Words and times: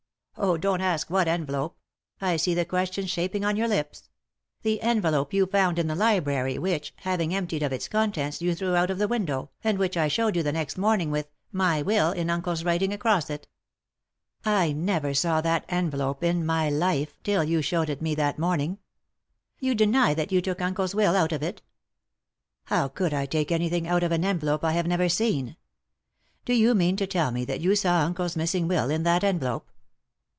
—Oh, 0.43 0.57
don't 0.57 0.81
ask 0.81 1.11
what 1.11 1.27
envelope; 1.27 1.77
I 2.19 2.35
see 2.35 2.55
the 2.55 2.65
question's 2.65 3.11
shaping 3.11 3.45
on 3.45 3.55
your 3.55 3.67
lips— 3.67 4.09
the 4.63 4.81
envelope 4.81 5.33
you 5.33 5.45
found 5.45 5.77
in 5.77 5.85
the 5.85 5.93
library, 5.93 6.57
which, 6.57 6.93
having 7.01 7.31
emptied 7.35 7.61
of 7.61 7.71
its 7.71 7.87
contents, 7.87 8.41
you 8.41 8.55
threw 8.55 8.73
out 8.75 8.89
of 8.89 8.97
the 8.97 9.09
window, 9.09 9.51
and 9.63 9.77
which 9.77 9.95
I 9.95 10.07
showed 10.07 10.35
you 10.35 10.41
the 10.41 10.51
next 10.53 10.79
morning, 10.79 11.11
with 11.11 11.27
'My 11.51 11.83
Will' 11.83 12.11
in 12.19 12.31
uncle's 12.31 12.63
writing 12.63 12.91
across 12.91 13.29
it." 13.29 13.47
"I 14.43 14.71
never 14.71 15.13
saw 15.13 15.41
that 15.41 15.63
envelope 15.69 16.23
in 16.23 16.43
my 16.43 16.71
life 16.71 17.13
till 17.21 17.43
you 17.43 17.61
showed 17.61 17.89
it 17.89 18.01
me 18.01 18.15
that 18.15 18.39
morning." 18.39 18.79
"You 19.59 19.75
deny 19.75 20.15
that 20.15 20.31
you 20.31 20.41
took 20.41 20.59
uncle's 20.59 20.95
will 20.95 21.15
out 21.15 21.33
of 21.33 21.43
it?"" 21.43 21.61
How 22.71 22.87
could 22.87 23.13
I 23.13 23.27
take 23.27 23.51
anything 23.51 23.87
out 23.87 24.01
of 24.01 24.11
an 24.11 24.25
envelope 24.25 24.63
I 24.63 24.71
had 24.71 24.87
never 24.87 25.07
seen? 25.09 25.55
Do 26.45 26.53
you 26.55 26.73
mean 26.73 26.95
to 26.97 27.05
tell 27.05 27.29
me 27.29 27.45
that 27.45 27.61
you 27.61 27.75
saw 27.75 27.99
uncle's 27.99 28.35
missing 28.35 28.67
will 28.67 28.89
in 28.89 29.03
that 29.03 29.23
envelope 29.23 29.67